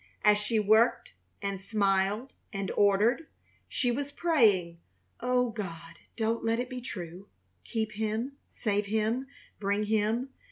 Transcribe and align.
As 0.23 0.39
she 0.39 0.59
worked 0.59 1.13
and 1.43 1.61
smiled 1.61 2.33
and 2.51 2.71
ordered, 2.71 3.27
she 3.69 3.91
was 3.91 4.11
praying: 4.11 4.79
"Oh, 5.19 5.51
God, 5.51 5.99
don't 6.17 6.43
let 6.43 6.59
it 6.59 6.71
be 6.71 6.81
true! 6.81 7.27
Keep 7.65 7.91
him! 7.91 8.31
Save 8.51 8.87
him! 8.87 9.27
Bring 9.59 9.83
him! 9.83 10.29